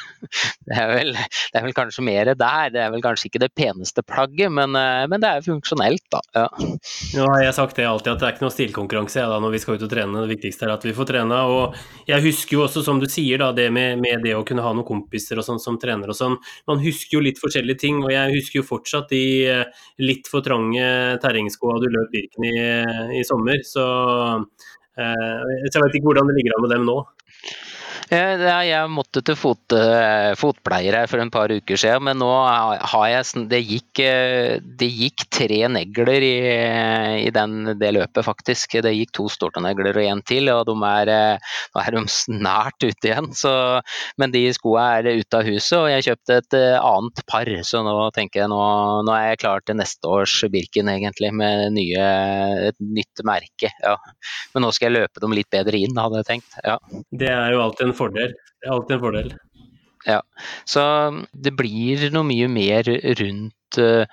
[0.67, 2.73] det, er vel, det, er vel, kanskje mer der.
[2.75, 6.23] Det er vel kanskje ikke det peneste plagget, men, eh, men det er funksjonelt, da.
[6.37, 6.47] Ja.
[7.23, 9.63] Har jeg sagt det alltid, at det er ikke noe stilkonkurranse ja, da, når vi
[9.63, 10.25] skal ut og trene.
[10.25, 11.41] Det viktigste er at vi får trene.
[11.53, 11.77] Og
[12.11, 14.75] jeg husker jo også, som du sier, da, det med, med det å kunne ha
[14.77, 16.39] noen kompiser og sånn som trener og sånn.
[16.71, 20.45] Man husker jo litt forskjellige ting, og jeg husker jo fortsatt de eh, litt for
[20.47, 20.87] trange
[21.23, 22.57] terrengskoa du løp Birken i,
[23.21, 23.61] i sommer.
[23.67, 23.85] Så,
[24.97, 27.01] eh, så jeg vet ikke hvordan det ligger an med dem nå.
[28.07, 33.09] Jeg måtte til fot, eh, fotpleier her for en par uker siden, men nå har
[33.11, 38.81] jeg Det gikk, eh, det gikk tre negler i, i den, det løpet, faktisk.
[38.81, 41.39] Det gikk to stortånegler og en til, og de er, eh,
[41.75, 43.33] nå er de snart ute igjen.
[43.35, 43.83] Så,
[44.17, 47.97] men de skoa er ute av huset, og jeg kjøpte et annet par, så nå
[48.15, 48.63] tenker jeg nå,
[49.03, 52.07] nå er jeg klar til neste års Birken, egentlig, med nye,
[52.71, 53.73] et nytt merke.
[53.83, 53.97] Ja.
[54.55, 56.59] Men nå skal jeg løpe dem litt bedre inn, hadde jeg tenkt.
[56.63, 56.79] Ja.
[57.11, 58.37] Det er jo alltid en fordel.
[58.61, 59.35] Det er alltid en fordel.
[60.07, 60.21] Ja,
[60.71, 60.83] så
[61.35, 64.07] det blir noe mye mer rundt, eh,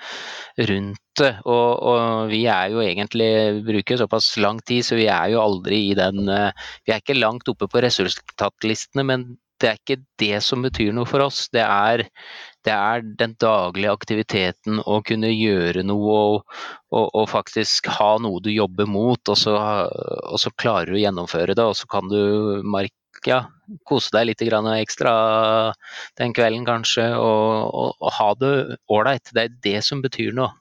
[0.69, 1.31] rundt det.
[1.45, 3.29] Og, og, vi er jo egentlig
[3.67, 6.49] bruker såpass lang tid, så vi er jo aldri i den eh,
[6.87, 9.27] Vi er ikke langt oppe på resultatlistene, men
[9.61, 11.45] det er ikke det som betyr noe for oss.
[11.53, 12.07] Det er,
[12.65, 16.57] det er den daglige aktiviteten å kunne gjøre noe og,
[16.89, 19.55] og, og, faktisk ha noe du jobber mot, og så,
[20.25, 21.69] og så klarer du å gjennomføre det.
[21.69, 22.91] Og så kan du mark
[23.29, 23.43] ja,
[23.87, 25.73] kose deg litt ekstra
[26.19, 28.55] den kvelden kanskje, og, og, og ha det
[28.89, 29.33] ålreit.
[29.33, 30.51] Det er det som betyr noe.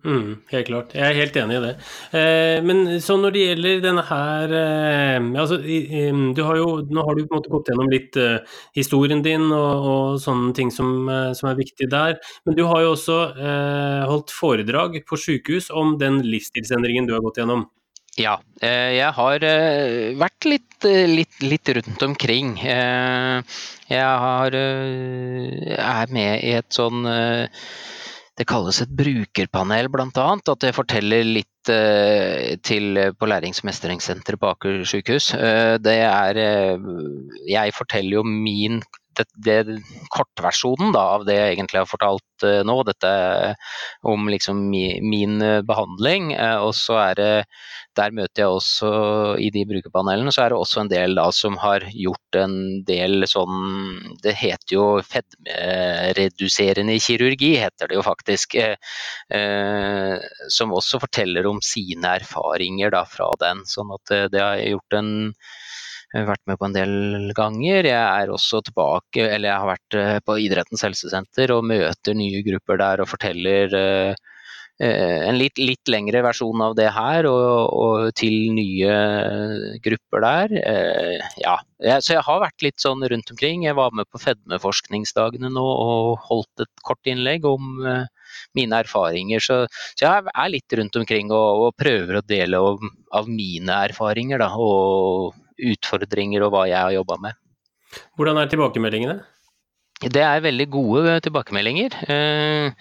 [0.00, 0.94] Mm, helt klart.
[0.96, 1.70] Jeg er helt enig i det.
[2.16, 7.18] Eh, men så når det gjelder denne her eh, altså, du har jo, Nå har
[7.18, 8.38] du på en måte gått gjennom litt eh,
[8.78, 12.16] historien din og, og sånne ting som, eh, som, er viktig der.
[12.48, 17.24] Men du har jo også eh, holdt foredrag på sykehus om den livsstilsendringen du har
[17.26, 17.68] gått gjennom.
[18.18, 22.56] Ja, eh, jeg har eh, vært litt, eh, litt, litt rundt omkring.
[22.60, 27.04] Jeg har, er med i et sånn
[28.40, 30.26] det kalles et brukerpanel, bl.a.
[30.38, 31.48] At jeg forteller litt
[32.64, 35.32] til på Lærings- og mestringssenteret på Aker sykehus.
[35.84, 36.40] Det er
[37.50, 38.80] Jeg forteller jo min
[39.20, 39.78] det, det,
[40.12, 42.76] kortversjonen da, av det jeg egentlig har fortalt uh, nå.
[42.88, 43.10] Dette
[44.06, 46.32] om liksom mi, min uh, behandling.
[46.36, 47.30] Uh, og så er det
[47.98, 48.90] Der møter jeg også
[49.42, 52.54] i de brukerpanelene, så er det også en del da som har gjort en
[52.86, 58.56] del sånn Det heter jo fedmereduserende kirurgi, heter det jo faktisk.
[60.48, 63.64] som også forteller om sine erfaringer da fra den.
[63.66, 65.10] Sånn at det har gjort en
[66.14, 67.86] vært med på en del ganger.
[67.86, 72.42] Jeg er også tilbake, eller jeg har vært eh, på Idrettens helsesenter og møter nye
[72.46, 74.14] grupper der og forteller eh,
[74.82, 78.96] eh, en litt, litt, lengre versjon av det her, og, og til nye
[79.84, 80.56] grupper der.
[81.38, 81.58] Ja,
[82.02, 83.68] så jeg har vært litt sånn rundt omkring.
[83.68, 87.78] Jeg var med på fedmeforskningsdagene nå og holdt et kort innlegg om
[88.58, 89.42] mine erfaringer.
[89.42, 89.60] Så,
[89.94, 92.82] så jeg er litt rundt omkring og, og prøver å dele av,
[93.14, 94.42] av mine erfaringer.
[94.42, 95.38] Da, og
[95.72, 97.38] utfordringer og hva jeg har jobba med.
[98.18, 99.20] Hvordan er tilbakemeldingene?
[100.00, 101.96] Det er veldig gode tilbakemeldinger.
[102.08, 102.72] Eh,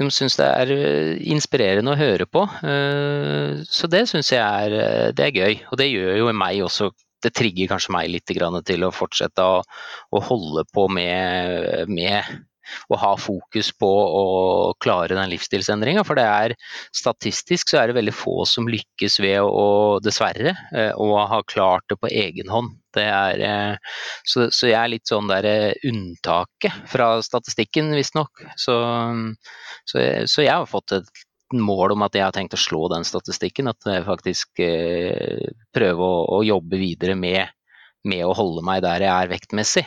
[0.00, 2.42] de syns det er eh, inspirerende å høre på.
[2.66, 5.60] Eh, så det syns jeg er, det er gøy.
[5.70, 6.90] Og det gjør jo meg også
[7.24, 12.26] det trigger kanskje meg litt til å fortsette å holde på med, med
[12.92, 14.24] å ha fokus på å
[14.82, 16.04] klare den livsstilsendringa.
[16.06, 16.54] For det er
[16.94, 21.86] statistisk så er det veldig få som lykkes ved å, dessverre, eh, å ha klart
[21.90, 22.74] det på egen hånd.
[22.96, 28.44] Det er, eh, så, så jeg er litt sånn der eh, unntaket fra statistikken, visstnok.
[28.60, 28.76] Så,
[29.84, 33.06] så, så jeg har fått et mål om at jeg har tenkt å slå den
[33.06, 33.70] statistikken.
[33.70, 34.64] At jeg faktisk
[35.76, 37.52] prøver å, å, jobbe videre med,
[38.08, 39.84] med, å holde meg der jeg er vektmessig.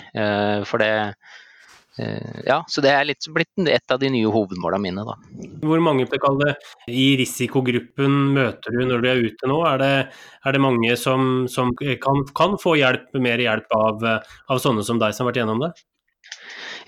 [0.70, 0.94] For det,
[2.46, 5.16] ja, så det er litt blitt et av de nye hovedmålene mine, da.
[5.66, 6.54] Hvor mange det,
[6.88, 9.60] i risikogruppen møter du når du er ute nå?
[9.68, 9.94] Er det,
[10.46, 15.02] er det mange som, som kan, kan, få hjelp, mer hjelp av, av, sånne som
[15.02, 15.74] deg som har vært gjennom det?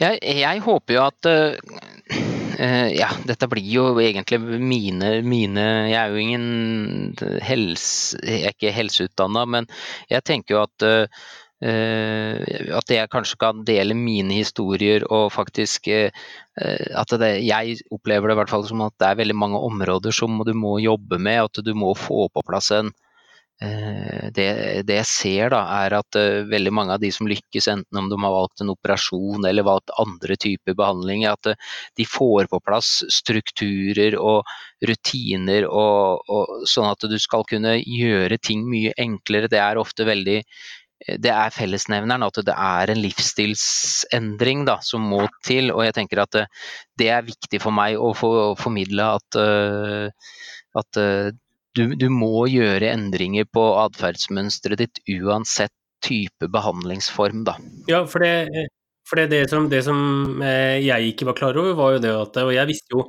[0.02, 6.13] Jeg, jeg håper jo at uh, ja, dette blir jo egentlig mine, mine Jeg er
[6.13, 9.69] jo ingen helse, jeg er ikke helseutdanna, men
[10.12, 11.06] jeg tenker jo at Uh,
[11.62, 16.10] at jeg kanskje kan dele mine historier og faktisk uh,
[16.97, 20.15] At det, jeg opplever det i hvert fall som at det er veldig mange områder
[20.15, 21.43] som du må jobbe med.
[21.45, 22.89] At du må få på plass en,
[24.34, 24.47] det,
[24.89, 26.17] det, jeg ser, da, er at
[26.50, 29.93] veldig mange av de som lykkes, enten om de har valgt en operasjon eller valgt
[30.02, 31.52] andre typer behandling, at
[31.97, 34.50] de får på plass strukturer og
[34.89, 39.52] rutiner, og, og, sånn at du skal kunne gjøre ting mye enklere.
[39.52, 40.41] Det er ofte veldig
[41.02, 45.72] det er fellesnevneren, at det er en livsstilsendring da, som må til.
[45.74, 46.46] Og jeg tenker at det,
[47.02, 50.36] det er viktig for meg å, få, formidle at, uh,
[50.78, 51.32] at uh,
[51.78, 55.74] du, du, må gjøre endringer på atferdsmønsteret ditt uansett
[56.06, 57.46] type behandlingsform.
[57.48, 57.58] Da.
[57.90, 58.68] Ja, for det,
[59.08, 62.12] for det, det, som, det, som, eh, jeg ikke var klar over, var jo det
[62.16, 63.06] at Og jeg visste jo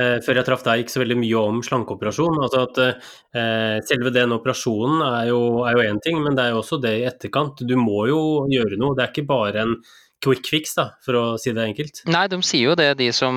[0.00, 2.40] eh, før jeg traff deg ikke så veldig mye om slankeoperasjon.
[2.46, 5.40] Altså at eh, selve den operasjonen er jo
[5.84, 7.64] én ting, men det er jo også det i etterkant.
[7.66, 8.20] Du må jo
[8.52, 8.96] gjøre noe.
[8.96, 9.76] Det er ikke bare en
[10.24, 12.06] quick fix, da, for å si det enkelt.
[12.10, 13.36] Nei, de sier jo det, de som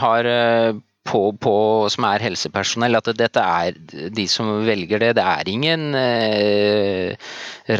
[0.00, 0.78] har eh,
[1.10, 1.54] på, på,
[1.92, 3.76] som er helsepersonell, at dette er
[4.14, 5.14] de som velger det.
[5.18, 7.30] Det er ingen eh,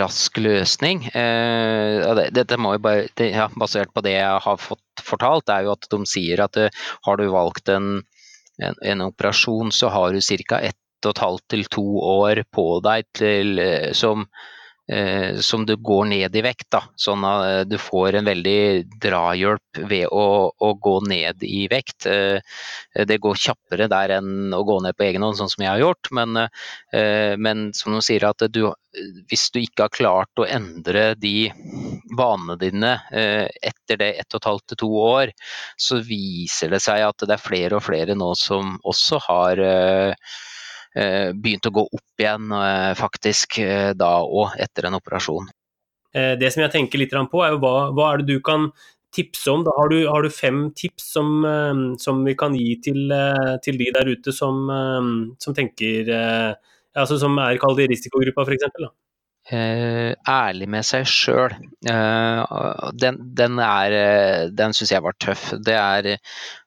[0.01, 1.05] rask løsning.
[1.13, 5.69] Eh, dette må jo bare, det, ja, Basert på det jeg har fått fortalt, er
[5.69, 6.73] jo at de sier at eh,
[7.07, 8.01] har du valgt en,
[8.63, 10.61] en, en, operasjon, så har du ca.
[10.61, 14.27] ett og et halvt til to år på deg til, eh, som
[15.41, 16.67] som du går ned i vekt.
[16.73, 16.83] Da.
[16.99, 18.61] Sånn at eh, du får en veldig
[19.03, 22.09] drahjelp ved å, å, gå ned i vekt.
[22.11, 22.43] Eh,
[23.07, 25.83] det går kjappere der enn å gå ned på egen hånd, sånn som jeg har
[25.85, 26.11] gjort.
[26.17, 26.39] Men,
[27.39, 28.65] men som du sier, at du,
[29.31, 31.51] hvis du ikke har klart å endre de
[32.19, 35.35] vanene dine etter det ett og et halvt til to år,
[35.79, 39.63] så viser det seg at det er flere og flere nå som også har
[40.91, 45.51] Eh, begynt å gå opp igjen eh, faktisk eh, da og etter en operasjon.
[46.11, 48.65] Det som jeg tenker litt på er jo hva, hva er det du kan
[49.15, 49.61] tipse om?
[49.63, 51.29] Da har du, har du fem tips som,
[52.03, 53.15] som, vi kan gi til,
[53.63, 54.59] til de der ute som,
[55.39, 56.11] som tenker
[56.99, 58.91] altså som er kalt i risikogruppa f.eks.?
[59.51, 61.57] Uh, ærlig med seg sjøl.
[61.83, 65.49] Uh, den den, er, uh, den syns jeg var tøff.
[65.59, 66.13] Det er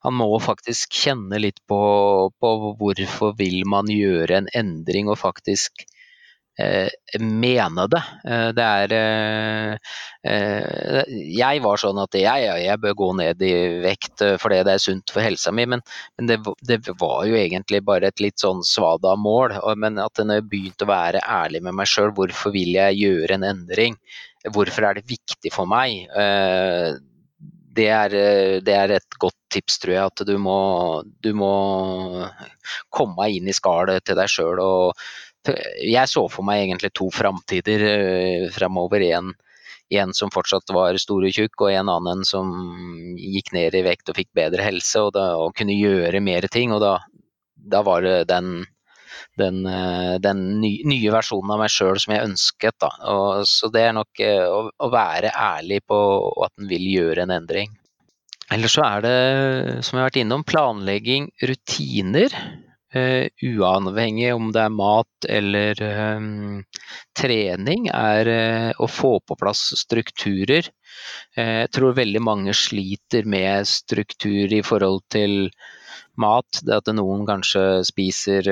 [0.03, 1.79] Han må faktisk kjenne litt på,
[2.43, 5.92] på hvorfor vil man gjøre en endring, og faktisk Eh,
[7.19, 8.01] mene det.
[8.29, 9.77] Eh, det er eh,
[11.33, 15.13] Jeg var sånn at jeg, jeg bør gå ned i vekt fordi det er sunt
[15.13, 15.81] for helsa mi, men,
[16.17, 19.57] men det, det, var jo egentlig bare et litt sånn svada mål.
[19.77, 23.39] Men at når jeg begynte å være ærlig med meg sjøl, hvorfor vil jeg gjøre
[23.39, 23.97] en endring?
[24.53, 26.05] Hvorfor er det viktig for meg?
[27.73, 28.13] Det er,
[28.61, 30.11] det er, et godt tips, tror jeg.
[30.11, 31.53] At du må, du må
[32.93, 34.93] komme inn i skallet til deg sjøl og
[35.51, 39.03] jeg så for meg egentlig to framtider uh, fremover.
[39.17, 39.33] En,
[39.93, 42.51] en, som fortsatt var stor og tjukk, og en annen som
[43.19, 46.73] gikk ned i vekt og fikk bedre helse og, da, og kunne gjøre mer ting.
[46.75, 46.97] Og da,
[47.55, 48.63] da var det den,
[49.39, 52.79] den, uh, den ny, nye versjonen av meg sjøl som jeg ønsket.
[52.83, 52.91] Da.
[53.13, 56.01] Og, så det er nok uh, å, å, være ærlig på
[56.45, 57.73] at en vil gjøre en endring.
[58.51, 59.17] Eller så er det,
[59.87, 62.35] som jeg har vært innom, planlegging, rutiner.
[62.93, 65.79] Uh, uavhengig om det er mat eller
[66.13, 66.59] um,
[67.17, 70.69] trening, er uh, å få på plass strukturer.
[71.33, 75.49] Uh, jeg tror veldig mange sliter med struktur i forhold til
[76.21, 76.61] mat.
[76.61, 78.51] Det at noen kanskje spiser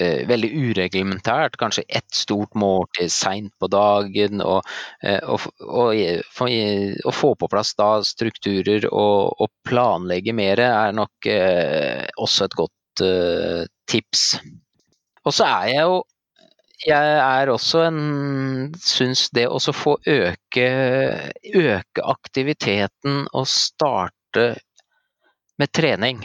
[0.00, 1.58] eh, veldig ureglementært.
[1.60, 4.42] Kanskje ett stort måltid seint på dagen.
[4.44, 4.62] Og,
[5.02, 12.04] eh, og, og, og, få på plass da strukturer og planlegge mer er nok eh,
[12.16, 14.26] også et godt eh, tips.
[15.24, 16.02] Og så er jeg jo
[16.84, 18.00] jeg er også en
[18.82, 20.66] Syns det å få øke,
[21.56, 24.50] øke aktiviteten og starte
[25.56, 26.20] med trening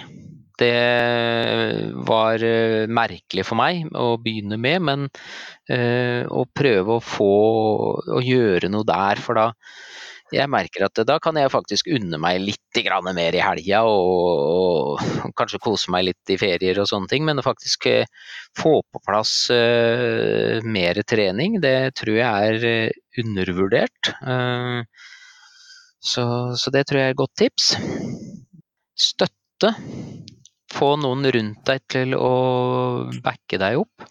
[0.60, 7.34] det var eh, merkelig for meg å begynne med, men uh, å prøve å få
[8.18, 9.22] å gjøre noe der.
[9.24, 9.48] For da
[10.30, 12.80] jeg merker at da kan jeg faktisk unne meg litt
[13.16, 17.26] mer i helga og, og, kanskje kose meg litt i ferier og sånne ting.
[17.26, 18.06] Men å faktisk uh,
[18.60, 24.14] få på plass uh, mer trening, det tror jeg er undervurdert.
[26.00, 26.24] Så,
[26.56, 27.74] så det tror jeg er et godt tips.
[28.96, 29.74] Støtte
[30.74, 32.32] få noen rundt deg til å
[33.24, 34.08] backe deg opp.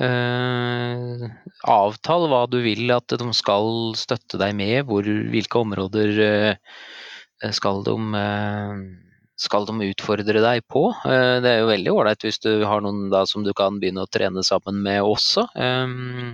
[0.00, 1.28] Uh,
[1.68, 7.82] avtal hva du vil at de skal støtte deg med, hvor, hvilke områder uh, skal,
[7.84, 10.86] de, uh, skal de utfordre deg på.
[11.04, 14.10] det er jo veldig ålreit hvis du har noen da, som du kan begynne å
[14.10, 15.44] trene sammen med også.
[15.54, 16.32] Um,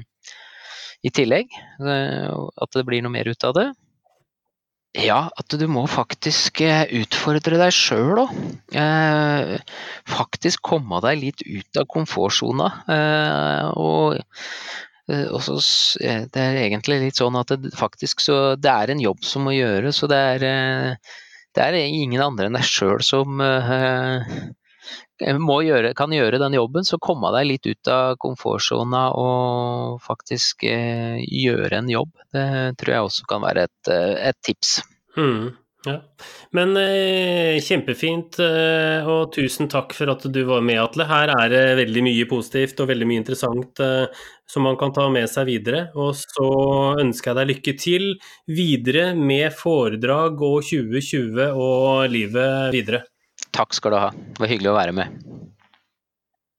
[1.02, 1.50] I tillegg,
[1.82, 3.68] at det blir noe mer ut av det.
[4.98, 8.34] Ja, at du må faktisk eh, utfordre deg sjøl òg.
[8.74, 9.54] Eh,
[10.10, 12.68] faktisk komme deg litt ut av komfortsona.
[12.90, 14.18] Eh, og,
[15.08, 15.56] og så,
[16.02, 19.54] det er egentlig litt sånn at det faktisk så Det er en jobb som må
[19.54, 20.98] gjøres, så det er,
[21.56, 23.40] det er ingen andre enn deg sjøl som
[25.20, 26.84] gjøre, kan gjøre den jobben.
[26.84, 32.12] Så komme deg litt ut av komfortsona og faktisk eh, gjøre en jobb.
[32.32, 34.80] Det tror jeg også kan være et, eh, et tips.
[35.18, 35.50] Mm,
[35.86, 35.96] ja.
[36.56, 41.06] Men eh, kjempefint, eh, og tusen takk for at du var med, Atle.
[41.08, 44.06] Her er det veldig mye positivt og veldig mye interessant eh,
[44.48, 45.86] som man kan ta med seg videre.
[45.98, 46.48] Og så
[47.02, 48.08] ønsker jeg deg lykke til
[48.50, 53.04] videre med foredrag og 2020 og livet videre.
[53.56, 54.10] Takk skal du ha.
[54.12, 55.18] Det var hyggelig å være med.